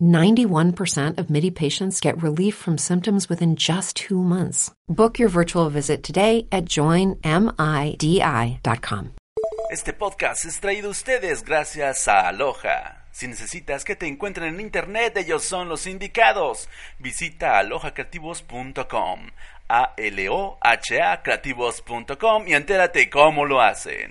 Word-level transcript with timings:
91% 0.00 1.18
of 1.18 1.28
MIDI 1.28 1.50
patients 1.50 2.00
get 2.00 2.22
relief 2.22 2.54
from 2.54 2.78
symptoms 2.78 3.28
within 3.28 3.56
just 3.56 3.96
two 3.96 4.22
months. 4.22 4.70
Book 4.88 5.18
your 5.18 5.28
virtual 5.28 5.68
visit 5.68 6.02
today 6.02 6.46
at 6.50 6.64
joinmidi.com. 6.64 7.16
Este 9.68 9.92
podcast 9.92 10.44
es 10.44 10.60
traído 10.60 10.88
a 10.88 10.90
ustedes 10.92 11.42
gracias 11.42 12.06
a 12.06 12.28
Aloha. 12.28 13.06
Si 13.10 13.26
necesitas 13.26 13.84
que 13.84 13.96
te 13.96 14.06
encuentren 14.06 14.54
en 14.54 14.60
internet, 14.60 15.16
ellos 15.16 15.42
son 15.42 15.68
los 15.68 15.86
indicados. 15.86 16.68
Visita 16.98 17.58
alohacreativos.com, 17.58 19.20
a 19.68 19.94
l 19.96 20.28
o 20.28 20.58
h 20.60 21.02
a 21.02 21.22
creativos.com 21.22 22.46
y 22.46 22.52
entérate 22.52 23.10
cómo 23.10 23.44
lo 23.44 23.60
hacen. 23.60 24.10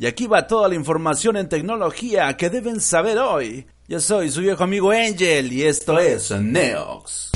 Y 0.00 0.06
aquí 0.06 0.26
va 0.26 0.46
toda 0.48 0.68
la 0.68 0.74
información 0.74 1.36
en 1.36 1.48
tecnología 1.48 2.36
que 2.36 2.50
deben 2.50 2.80
saber 2.80 3.18
hoy. 3.18 3.68
Yo 3.86 4.00
soy 4.00 4.30
su 4.30 4.40
viejo 4.40 4.64
amigo 4.64 4.92
Angel 4.92 5.52
y 5.52 5.64
esto 5.64 5.98
es 5.98 6.30
Neox. 6.30 7.32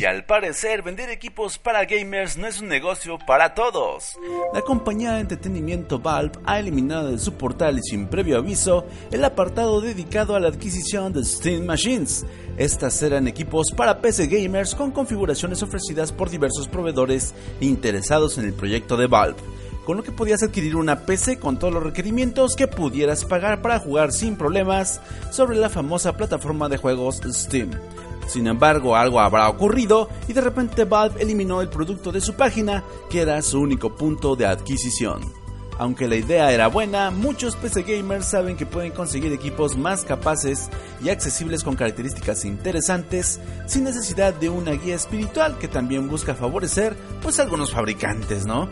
Y 0.00 0.04
al 0.06 0.24
parecer, 0.24 0.80
vender 0.80 1.10
equipos 1.10 1.58
para 1.58 1.84
gamers 1.84 2.38
no 2.38 2.46
es 2.46 2.58
un 2.62 2.68
negocio 2.68 3.18
para 3.26 3.52
todos. 3.52 4.16
La 4.54 4.62
compañía 4.62 5.12
de 5.12 5.20
entretenimiento 5.20 5.98
Valve 5.98 6.38
ha 6.46 6.58
eliminado 6.58 7.10
de 7.10 7.18
su 7.18 7.34
portal 7.34 7.78
y 7.78 7.82
sin 7.82 8.06
previo 8.06 8.38
aviso 8.38 8.86
el 9.10 9.26
apartado 9.26 9.82
dedicado 9.82 10.34
a 10.34 10.40
la 10.40 10.48
adquisición 10.48 11.12
de 11.12 11.22
Steam 11.22 11.66
Machines. 11.66 12.24
Estas 12.56 13.02
eran 13.02 13.28
equipos 13.28 13.72
para 13.76 14.00
PC 14.00 14.26
gamers 14.28 14.74
con 14.74 14.90
configuraciones 14.90 15.62
ofrecidas 15.62 16.12
por 16.12 16.30
diversos 16.30 16.66
proveedores 16.66 17.34
interesados 17.60 18.38
en 18.38 18.46
el 18.46 18.54
proyecto 18.54 18.96
de 18.96 19.06
Valve 19.06 19.42
con 19.84 19.96
lo 19.96 20.02
que 20.02 20.12
podías 20.12 20.42
adquirir 20.42 20.76
una 20.76 21.00
PC 21.00 21.38
con 21.38 21.58
todos 21.58 21.72
los 21.72 21.82
requerimientos 21.82 22.56
que 22.56 22.68
pudieras 22.68 23.24
pagar 23.24 23.62
para 23.62 23.78
jugar 23.78 24.12
sin 24.12 24.36
problemas 24.36 25.00
sobre 25.30 25.56
la 25.56 25.68
famosa 25.68 26.16
plataforma 26.16 26.68
de 26.68 26.76
juegos 26.76 27.20
Steam. 27.24 27.70
Sin 28.26 28.46
embargo, 28.46 28.94
algo 28.94 29.18
habrá 29.18 29.48
ocurrido 29.48 30.08
y 30.28 30.32
de 30.32 30.40
repente 30.40 30.84
Valve 30.84 31.20
eliminó 31.20 31.60
el 31.60 31.68
producto 31.68 32.12
de 32.12 32.20
su 32.20 32.34
página, 32.34 32.84
que 33.10 33.22
era 33.22 33.42
su 33.42 33.60
único 33.60 33.96
punto 33.96 34.36
de 34.36 34.46
adquisición. 34.46 35.40
Aunque 35.80 36.06
la 36.06 36.16
idea 36.16 36.52
era 36.52 36.68
buena, 36.68 37.10
muchos 37.10 37.56
PC 37.56 37.84
gamers 37.84 38.26
saben 38.26 38.54
que 38.54 38.66
pueden 38.66 38.92
conseguir 38.92 39.32
equipos 39.32 39.78
más 39.78 40.04
capaces 40.04 40.68
y 41.02 41.08
accesibles 41.08 41.64
con 41.64 41.74
características 41.74 42.44
interesantes 42.44 43.40
sin 43.66 43.84
necesidad 43.84 44.34
de 44.34 44.50
una 44.50 44.72
guía 44.72 44.94
espiritual 44.94 45.56
que 45.58 45.68
también 45.68 46.06
busca 46.06 46.34
favorecer 46.34 46.94
pues 47.22 47.40
algunos 47.40 47.72
fabricantes, 47.72 48.44
¿no? 48.44 48.68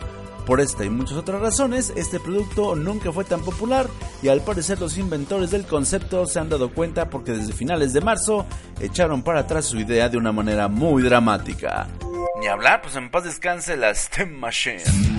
Por 0.49 0.61
esta 0.61 0.83
y 0.83 0.89
muchas 0.89 1.15
otras 1.15 1.39
razones, 1.41 1.93
este 1.95 2.19
producto 2.19 2.75
nunca 2.75 3.11
fue 3.11 3.23
tan 3.23 3.41
popular 3.41 3.85
y 4.23 4.29
al 4.29 4.41
parecer 4.41 4.79
los 4.79 4.97
inventores 4.97 5.51
del 5.51 5.63
concepto 5.67 6.25
se 6.25 6.39
han 6.39 6.49
dado 6.49 6.73
cuenta 6.73 7.11
porque 7.11 7.33
desde 7.33 7.53
finales 7.53 7.93
de 7.93 8.01
marzo 8.01 8.47
echaron 8.79 9.21
para 9.21 9.41
atrás 9.41 9.65
su 9.65 9.77
idea 9.77 10.09
de 10.09 10.17
una 10.17 10.31
manera 10.31 10.67
muy 10.67 11.03
dramática. 11.03 11.87
Ni 12.39 12.47
hablar, 12.47 12.81
pues 12.81 12.95
en 12.95 13.11
paz 13.11 13.25
descanse 13.25 13.77
la 13.77 13.93
STEM 13.93 14.39
Machine. 14.39 15.18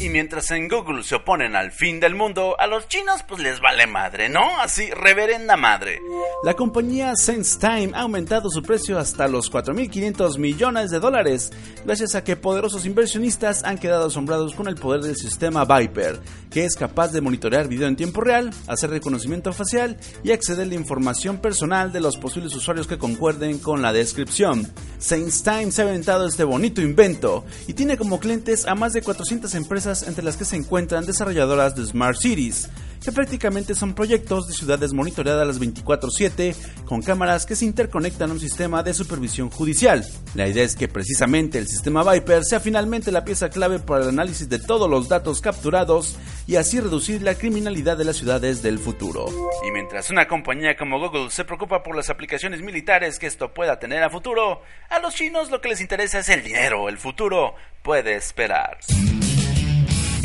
Y 0.00 0.10
mientras 0.10 0.52
en 0.52 0.68
Google 0.68 1.02
se 1.02 1.16
oponen 1.16 1.56
al 1.56 1.72
fin 1.72 1.98
del 1.98 2.14
mundo, 2.14 2.54
a 2.60 2.68
los 2.68 2.86
chinos 2.86 3.24
pues 3.26 3.42
les 3.42 3.60
vale 3.60 3.88
madre, 3.88 4.28
¿no? 4.28 4.60
Así, 4.60 4.88
reverenda 4.90 5.56
madre. 5.56 6.00
La 6.44 6.54
compañía 6.54 7.16
SenseTime 7.16 7.90
ha 7.94 8.02
aumentado 8.02 8.48
su 8.48 8.62
precio 8.62 8.96
hasta 8.96 9.26
los 9.26 9.50
4.500 9.50 10.38
millones 10.38 10.92
de 10.92 11.00
dólares, 11.00 11.50
gracias 11.84 12.14
a 12.14 12.22
que 12.22 12.36
poderosos 12.36 12.86
inversionistas 12.86 13.64
han 13.64 13.76
quedado 13.76 14.06
asombrados 14.06 14.54
con 14.54 14.68
el 14.68 14.76
poder 14.76 15.00
del 15.00 15.16
sistema 15.16 15.64
Viper, 15.64 16.20
que 16.48 16.64
es 16.64 16.76
capaz 16.76 17.08
de 17.08 17.20
monitorear 17.20 17.66
video 17.66 17.88
en 17.88 17.96
tiempo 17.96 18.20
real, 18.20 18.50
hacer 18.68 18.90
reconocimiento 18.90 19.52
facial 19.52 19.98
y 20.22 20.30
acceder 20.30 20.66
a 20.66 20.68
la 20.68 20.74
información 20.76 21.38
personal 21.38 21.90
de 21.90 22.00
los 22.00 22.16
posibles 22.18 22.54
usuarios 22.54 22.86
que 22.86 22.98
concuerden 22.98 23.58
con 23.58 23.82
la 23.82 23.92
descripción. 23.92 24.72
SenseTime 25.00 25.72
se 25.72 25.82
ha 25.82 25.86
inventado 25.86 26.28
este 26.28 26.44
bonito 26.44 26.80
invento 26.80 27.44
y 27.66 27.74
tiene 27.74 27.96
como 27.96 28.20
clientes 28.20 28.64
a 28.66 28.76
más 28.76 28.92
de 28.92 29.02
400 29.02 29.54
empresas 29.56 29.87
entre 29.88 30.22
las 30.22 30.36
que 30.36 30.44
se 30.44 30.56
encuentran 30.56 31.06
desarrolladoras 31.06 31.74
de 31.74 31.84
Smart 31.86 32.18
Cities, 32.18 32.68
que 33.02 33.10
prácticamente 33.10 33.74
son 33.74 33.94
proyectos 33.94 34.46
de 34.46 34.52
ciudades 34.52 34.92
monitoreadas 34.92 35.46
las 35.46 35.58
24/7 35.58 36.54
con 36.84 37.00
cámaras 37.00 37.46
que 37.46 37.56
se 37.56 37.64
interconectan 37.64 38.30
a 38.30 38.32
un 38.34 38.40
sistema 38.40 38.82
de 38.82 38.92
supervisión 38.92 39.50
judicial. 39.50 40.04
La 40.34 40.46
idea 40.46 40.64
es 40.64 40.76
que 40.76 40.88
precisamente 40.88 41.58
el 41.58 41.68
sistema 41.68 42.04
Viper 42.04 42.44
sea 42.44 42.60
finalmente 42.60 43.10
la 43.10 43.24
pieza 43.24 43.48
clave 43.48 43.78
para 43.78 44.02
el 44.02 44.10
análisis 44.10 44.48
de 44.48 44.58
todos 44.58 44.90
los 44.90 45.08
datos 45.08 45.40
capturados 45.40 46.16
y 46.46 46.56
así 46.56 46.80
reducir 46.80 47.22
la 47.22 47.34
criminalidad 47.36 47.96
de 47.96 48.04
las 48.04 48.16
ciudades 48.16 48.62
del 48.62 48.78
futuro. 48.78 49.26
Y 49.66 49.70
mientras 49.70 50.10
una 50.10 50.28
compañía 50.28 50.76
como 50.76 50.98
Google 50.98 51.30
se 51.30 51.44
preocupa 51.46 51.82
por 51.82 51.96
las 51.96 52.10
aplicaciones 52.10 52.60
militares 52.60 53.18
que 53.18 53.26
esto 53.26 53.54
pueda 53.54 53.78
tener 53.78 54.02
a 54.02 54.10
futuro, 54.10 54.60
a 54.90 54.98
los 54.98 55.14
chinos 55.14 55.50
lo 55.50 55.62
que 55.62 55.68
les 55.68 55.80
interesa 55.80 56.18
es 56.18 56.28
el 56.28 56.42
dinero, 56.42 56.88
el 56.88 56.98
futuro 56.98 57.54
puede 57.82 58.16
esperar. 58.16 58.78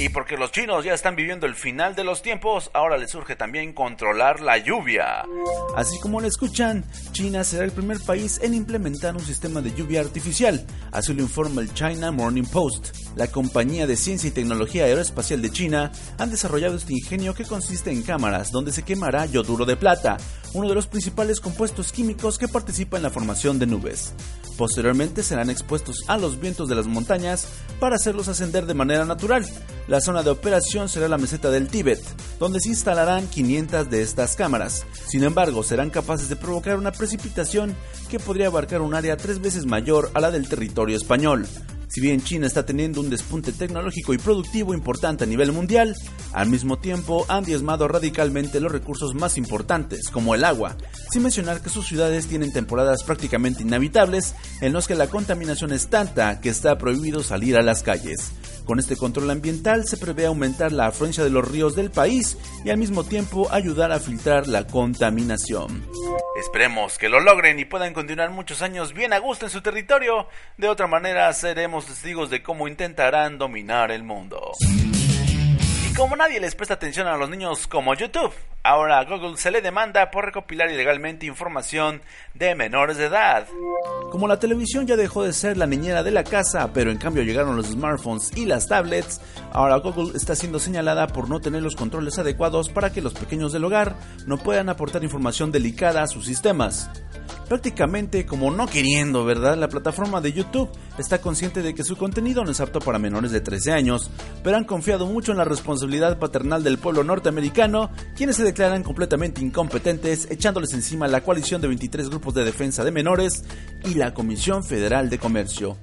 Y 0.03 0.09
porque 0.09 0.35
los 0.35 0.51
chinos 0.51 0.83
ya 0.83 0.93
están 0.93 1.15
viviendo 1.15 1.45
el 1.45 1.55
final 1.55 1.95
de 1.95 2.03
los 2.03 2.21
tiempos, 2.21 2.69
ahora 2.73 2.97
les 2.97 3.11
surge 3.11 3.37
también 3.37 3.71
controlar 3.71 4.41
la 4.41 4.57
lluvia. 4.57 5.23
Así 5.77 5.97
como 6.01 6.19
lo 6.19 6.27
escuchan, 6.27 6.83
China 7.13 7.45
será 7.45 7.63
el 7.63 7.71
primer 7.71 8.01
país 8.01 8.37
en 8.43 8.53
implementar 8.53 9.15
un 9.15 9.23
sistema 9.23 9.61
de 9.61 9.73
lluvia 9.73 10.01
artificial, 10.01 10.67
así 10.91 11.13
lo 11.13 11.21
informa 11.21 11.61
el 11.61 11.73
China 11.73 12.11
Morning 12.11 12.43
Post. 12.43 12.93
La 13.15 13.27
compañía 13.27 13.87
de 13.87 13.95
ciencia 13.95 14.27
y 14.27 14.31
tecnología 14.31 14.83
aeroespacial 14.83 15.41
de 15.41 15.51
China 15.51 15.93
han 16.17 16.31
desarrollado 16.31 16.75
este 16.75 16.91
ingenio 16.91 17.33
que 17.33 17.45
consiste 17.45 17.89
en 17.89 18.03
cámaras 18.03 18.51
donde 18.51 18.73
se 18.73 18.83
quemará 18.83 19.25
yoduro 19.25 19.63
de 19.63 19.77
plata, 19.77 20.17
uno 20.53 20.67
de 20.67 20.75
los 20.75 20.87
principales 20.87 21.39
compuestos 21.39 21.93
químicos 21.93 22.37
que 22.37 22.49
participa 22.49 22.97
en 22.97 23.03
la 23.03 23.09
formación 23.09 23.57
de 23.57 23.67
nubes. 23.67 24.13
Posteriormente 24.57 25.23
serán 25.23 25.49
expuestos 25.49 26.03
a 26.07 26.17
los 26.17 26.39
vientos 26.39 26.69
de 26.69 26.75
las 26.75 26.87
montañas 26.87 27.47
para 27.79 27.95
hacerlos 27.95 28.27
ascender 28.27 28.65
de 28.65 28.73
manera 28.73 29.05
natural. 29.05 29.45
La 29.87 29.99
zona 29.99 30.23
de 30.23 30.29
operación 30.29 30.89
será 30.89 31.07
la 31.07 31.17
meseta 31.17 31.49
del 31.49 31.67
Tíbet, 31.67 32.01
donde 32.39 32.59
se 32.59 32.69
instalarán 32.69 33.27
500 33.27 33.89
de 33.89 34.01
estas 34.01 34.35
cámaras. 34.35 34.85
Sin 35.07 35.23
embargo, 35.23 35.63
serán 35.63 35.89
capaces 35.89 36.29
de 36.29 36.35
provocar 36.35 36.77
una 36.77 36.91
precipitación 36.91 37.75
que 38.09 38.19
podría 38.19 38.47
abarcar 38.47 38.81
un 38.81 38.93
área 38.93 39.17
tres 39.17 39.41
veces 39.41 39.65
mayor 39.65 40.11
a 40.13 40.21
la 40.21 40.31
del 40.31 40.47
territorio 40.47 40.95
español. 40.95 41.47
Si 41.93 42.01
bien 42.01 42.23
China 42.23 42.47
está 42.47 42.65
teniendo 42.65 43.01
un 43.01 43.11
despunte 43.11 43.51
tecnológico 43.51 44.15
y 44.15 44.17
productivo 44.17 44.73
importante 44.73 45.25
a 45.25 45.27
nivel 45.27 45.51
mundial, 45.51 45.95
al 46.31 46.49
mismo 46.49 46.79
tiempo 46.79 47.23
han 47.27 47.43
diezmado 47.43 47.87
radicalmente 47.87 48.59
los 48.59 48.71
recursos 48.71 49.13
más 49.13 49.37
importantes, 49.37 50.09
como 50.09 50.33
el 50.33 50.43
agua, 50.43 50.75
sin 51.11 51.21
mencionar 51.21 51.61
que 51.61 51.69
sus 51.69 51.85
ciudades 51.85 52.25
tienen 52.25 52.51
temporadas 52.51 53.03
prácticamente 53.03 53.61
inhabitables 53.61 54.33
en 54.61 54.73
los 54.73 54.87
que 54.87 54.95
la 54.95 55.05
contaminación 55.05 55.71
es 55.71 55.85
tanta 55.85 56.41
que 56.41 56.49
está 56.49 56.79
prohibido 56.79 57.21
salir 57.21 57.57
a 57.57 57.61
las 57.61 57.83
calles. 57.83 58.31
Con 58.65 58.79
este 58.79 58.97
control 58.97 59.29
ambiental 59.31 59.85
se 59.85 59.97
prevé 59.97 60.25
aumentar 60.25 60.71
la 60.71 60.87
afluencia 60.87 61.23
de 61.23 61.29
los 61.29 61.49
ríos 61.49 61.75
del 61.75 61.91
país 61.91 62.37
y 62.63 62.69
al 62.69 62.77
mismo 62.77 63.03
tiempo 63.03 63.47
ayudar 63.51 63.91
a 63.91 63.99
filtrar 63.99 64.47
la 64.47 64.65
contaminación. 64.65 65.85
Esperemos 66.39 66.97
que 66.97 67.09
lo 67.09 67.19
logren 67.19 67.59
y 67.59 67.65
puedan 67.65 67.93
continuar 67.93 68.31
muchos 68.31 68.61
años 68.61 68.93
bien 68.93 69.13
a 69.13 69.19
gusto 69.19 69.45
en 69.45 69.51
su 69.51 69.61
territorio. 69.61 70.27
De 70.57 70.67
otra 70.67 70.87
manera 70.87 71.31
seremos 71.33 71.85
testigos 71.85 72.29
de 72.29 72.41
cómo 72.41 72.67
intentarán 72.67 73.37
dominar 73.37 73.91
el 73.91 74.03
mundo 74.03 74.51
como 75.95 76.15
nadie 76.15 76.39
les 76.39 76.55
presta 76.55 76.73
atención 76.73 77.07
a 77.07 77.17
los 77.17 77.29
niños 77.29 77.67
como 77.67 77.93
YouTube, 77.93 78.33
ahora 78.63 78.99
a 78.99 79.05
Google 79.05 79.37
se 79.37 79.51
le 79.51 79.61
demanda 79.61 80.09
por 80.09 80.25
recopilar 80.25 80.71
ilegalmente 80.71 81.25
información 81.25 82.01
de 82.33 82.55
menores 82.55 82.97
de 82.97 83.05
edad. 83.05 83.45
Como 84.09 84.27
la 84.27 84.39
televisión 84.39 84.87
ya 84.87 84.95
dejó 84.95 85.23
de 85.23 85.33
ser 85.33 85.57
la 85.57 85.67
niñera 85.67 86.01
de 86.01 86.11
la 86.11 86.23
casa, 86.23 86.71
pero 86.73 86.89
en 86.89 86.97
cambio 86.97 87.23
llegaron 87.23 87.57
los 87.57 87.67
smartphones 87.67 88.31
y 88.35 88.45
las 88.45 88.67
tablets, 88.67 89.21
ahora 89.51 89.77
Google 89.77 90.15
está 90.15 90.35
siendo 90.35 90.59
señalada 90.59 91.07
por 91.07 91.29
no 91.29 91.41
tener 91.41 91.61
los 91.61 91.75
controles 91.75 92.17
adecuados 92.17 92.69
para 92.69 92.91
que 92.91 93.01
los 93.01 93.13
pequeños 93.13 93.51
del 93.51 93.65
hogar 93.65 93.95
no 94.25 94.37
puedan 94.37 94.69
aportar 94.69 95.03
información 95.03 95.51
delicada 95.51 96.03
a 96.03 96.07
sus 96.07 96.25
sistemas 96.25 96.89
prácticamente 97.53 98.25
como 98.25 98.49
no 98.49 98.65
queriendo, 98.65 99.25
¿verdad? 99.25 99.55
La 99.55 99.67
plataforma 99.67 100.21
de 100.21 100.33
YouTube 100.33 100.71
está 100.97 101.21
consciente 101.21 101.61
de 101.61 101.75
que 101.75 101.83
su 101.83 101.95
contenido 101.95 102.43
no 102.43 102.49
es 102.49 102.59
apto 102.59 102.79
para 102.79 102.97
menores 102.97 103.29
de 103.29 103.41
13 103.41 103.73
años, 103.73 104.09
pero 104.43 104.57
han 104.57 104.63
confiado 104.63 105.05
mucho 105.05 105.33
en 105.33 105.37
la 105.37 105.45
responsabilidad 105.45 106.17
paternal 106.17 106.63
del 106.63 106.79
pueblo 106.79 107.03
norteamericano, 107.03 107.91
quienes 108.15 108.37
se 108.37 108.43
declaran 108.43 108.81
completamente 108.81 109.41
incompetentes, 109.41 110.31
echándoles 110.31 110.73
encima 110.73 111.07
la 111.07 111.21
coalición 111.21 111.61
de 111.61 111.67
23 111.67 112.09
grupos 112.09 112.33
de 112.33 112.43
defensa 112.43 112.83
de 112.83 112.89
menores 112.89 113.43
y 113.85 113.93
la 113.93 114.15
Comisión 114.15 114.63
Federal 114.63 115.11
de 115.11 115.19
Comercio. 115.19 115.77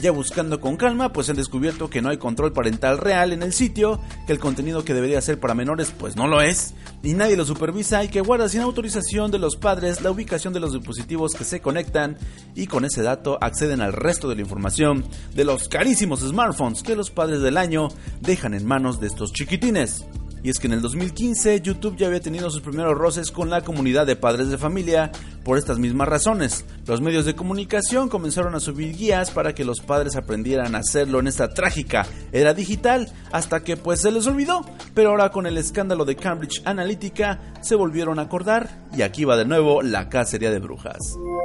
Ya 0.00 0.10
buscando 0.10 0.60
con 0.60 0.76
calma, 0.76 1.12
pues 1.12 1.30
han 1.30 1.36
descubierto 1.36 1.88
que 1.88 2.02
no 2.02 2.08
hay 2.08 2.18
control 2.18 2.52
parental 2.52 2.98
real 2.98 3.32
en 3.32 3.42
el 3.42 3.52
sitio, 3.52 4.00
que 4.26 4.32
el 4.32 4.38
contenido 4.38 4.84
que 4.84 4.92
debería 4.92 5.20
ser 5.20 5.38
para 5.38 5.54
menores 5.54 5.92
pues 5.96 6.16
no 6.16 6.26
lo 6.26 6.40
es, 6.40 6.74
y 7.02 7.14
nadie 7.14 7.36
lo 7.36 7.44
supervisa 7.44 8.02
y 8.02 8.08
que 8.08 8.20
guarda 8.20 8.48
sin 8.48 8.60
autorización 8.60 9.30
de 9.30 9.38
los 9.38 9.56
padres 9.56 10.02
la 10.02 10.10
ubicación 10.10 10.52
de 10.52 10.60
los 10.60 10.72
dispositivos 10.72 11.34
que 11.34 11.44
se 11.44 11.60
conectan 11.60 12.16
y 12.54 12.66
con 12.66 12.84
ese 12.84 13.02
dato 13.02 13.38
acceden 13.40 13.80
al 13.80 13.92
resto 13.92 14.28
de 14.28 14.34
la 14.34 14.42
información 14.42 15.04
de 15.34 15.44
los 15.44 15.68
carísimos 15.68 16.20
smartphones 16.20 16.82
que 16.82 16.96
los 16.96 17.10
padres 17.10 17.40
del 17.40 17.56
año 17.56 17.88
dejan 18.20 18.54
en 18.54 18.66
manos 18.66 19.00
de 19.00 19.06
estos 19.06 19.32
chiquitines. 19.32 20.04
Y 20.44 20.50
es 20.50 20.58
que 20.58 20.66
en 20.66 20.74
el 20.74 20.82
2015 20.82 21.62
YouTube 21.62 21.96
ya 21.96 22.06
había 22.06 22.20
tenido 22.20 22.50
sus 22.50 22.60
primeros 22.60 22.98
roces 22.98 23.30
con 23.30 23.48
la 23.48 23.62
comunidad 23.62 24.06
de 24.06 24.14
padres 24.14 24.50
de 24.50 24.58
familia 24.58 25.10
por 25.42 25.56
estas 25.56 25.78
mismas 25.78 26.06
razones. 26.06 26.66
Los 26.86 27.00
medios 27.00 27.24
de 27.24 27.34
comunicación 27.34 28.10
comenzaron 28.10 28.54
a 28.54 28.60
subir 28.60 28.94
guías 28.94 29.30
para 29.30 29.54
que 29.54 29.64
los 29.64 29.80
padres 29.80 30.16
aprendieran 30.16 30.74
a 30.74 30.80
hacerlo 30.80 31.18
en 31.18 31.28
esta 31.28 31.54
trágica 31.54 32.06
era 32.30 32.52
digital 32.52 33.10
hasta 33.32 33.64
que 33.64 33.78
pues 33.78 34.02
se 34.02 34.12
les 34.12 34.26
olvidó. 34.26 34.66
Pero 34.92 35.10
ahora 35.10 35.30
con 35.30 35.46
el 35.46 35.56
escándalo 35.56 36.04
de 36.04 36.16
Cambridge 36.16 36.60
Analytica 36.66 37.54
se 37.62 37.74
volvieron 37.74 38.18
a 38.18 38.22
acordar 38.22 38.68
y 38.94 39.00
aquí 39.00 39.24
va 39.24 39.38
de 39.38 39.46
nuevo 39.46 39.80
la 39.80 40.10
cacería 40.10 40.50
de 40.50 40.58
brujas. 40.58 40.98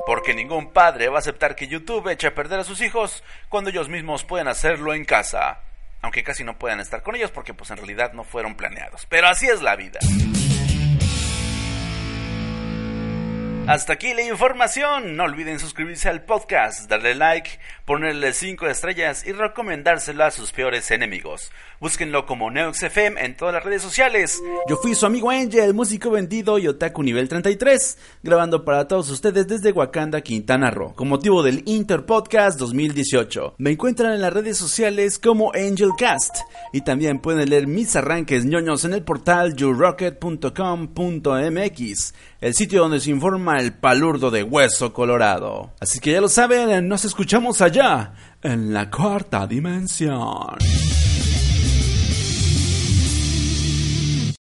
Porque 0.06 0.34
ningún 0.34 0.74
padre 0.74 1.07
va 1.07 1.16
a 1.16 1.19
aceptar 1.19 1.56
que 1.56 1.69
YouTube 1.69 2.10
eche 2.10 2.28
a 2.28 2.36
perder 2.36 2.60
a 2.60 2.63
sus 2.66 2.81
hijos 2.81 3.24
cuando 3.48 3.69
ellos 3.69 3.88
mismos 3.88 4.25
pueden 4.25 4.50
hacerlo 4.50 4.94
en 4.94 5.06
casa 5.06 5.60
aunque 6.01 6.24
casi 6.24 6.44
no 6.44 6.57
puedan 6.57 6.80
estar 6.80 7.04
con 7.04 7.16
ellos 7.16 7.31
porque 7.31 7.54
pues 7.54 7.72
en 7.72 7.78
realidad 7.78 8.13
no 8.13 8.24
fueron 8.24 8.56
planeados. 8.56 9.06
Pero 9.07 9.28
así 9.28 9.48
es 9.48 9.62
la 9.62 9.75
vida. 9.75 10.00
Hasta 13.67 13.94
aquí 13.94 14.13
la 14.15 14.23
información. 14.23 15.15
No 15.15 15.25
olviden 15.25 15.59
suscribirse 15.59 16.09
al 16.09 16.23
podcast, 16.23 16.89
darle 16.89 17.13
like, 17.13 17.59
ponerle 17.85 18.33
5 18.33 18.65
estrellas 18.67 19.23
y 19.25 19.31
recomendárselo 19.31 20.23
a 20.23 20.31
sus 20.31 20.51
peores 20.51 20.89
enemigos. 20.91 21.51
Búsquenlo 21.79 22.25
como 22.25 22.51
NeoxFM 22.51 23.23
en 23.23 23.38
todas 23.38 23.53
las 23.53 23.63
redes 23.63 23.83
sociales. 23.83 24.41
Yo 24.67 24.77
fui 24.77 24.95
su 24.95 25.06
amigo 25.06 25.29
Angel, 25.29 25.73
músico 25.73 26.09
vendido 26.09 26.57
y 26.57 26.67
otaku 26.67 27.03
nivel 27.03 27.29
33, 27.29 27.97
grabando 28.23 28.65
para 28.65 28.88
todos 28.88 29.09
ustedes 29.11 29.47
desde 29.47 29.71
Wakanda, 29.71 30.21
Quintana 30.21 30.71
Roo, 30.71 30.95
con 30.95 31.07
motivo 31.07 31.44
del 31.44 31.62
Interpodcast 31.65 32.59
2018. 32.59 33.55
Me 33.59 33.71
encuentran 33.71 34.13
en 34.13 34.21
las 34.21 34.33
redes 34.33 34.57
sociales 34.57 35.19
como 35.19 35.51
AngelCast 35.53 36.38
y 36.73 36.81
también 36.81 37.19
pueden 37.19 37.50
leer 37.50 37.67
mis 37.67 37.95
arranques 37.95 38.45
ñoños 38.45 38.83
en 38.83 38.94
el 38.94 39.03
portal 39.03 39.55
yourocket.com.mx 39.55 42.13
el 42.41 42.53
sitio 42.53 42.81
donde 42.81 43.01
se 43.01 43.09
informa 43.09 43.58
el 43.59 43.73
palurdo 43.73 44.31
de 44.31 44.44
hueso 44.44 44.94
colorado. 44.94 45.71
Así 45.79 46.00
que 46.00 46.11
ya 46.11 46.21
lo 46.21 46.29
saben, 46.29 46.88
nos 46.88 47.06
escuchamos 47.06 47.61
allá, 47.61 48.13
en 48.41 48.73
la 48.73 48.89
cuarta 48.89 49.45
dimensión. 49.47 50.57